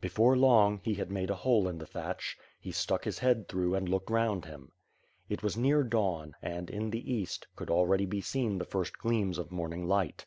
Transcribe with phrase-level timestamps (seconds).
[0.00, 2.36] Before long, he had made a hole in the thatch.
[2.58, 4.72] He stuck his head through and looked round him.
[5.28, 9.38] It was near dawn and, in the East, could already be seen the first gleams
[9.38, 10.26] of morning light.